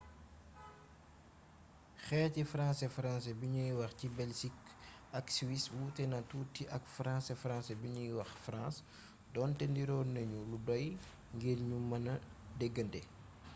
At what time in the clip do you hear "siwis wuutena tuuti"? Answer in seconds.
5.35-6.63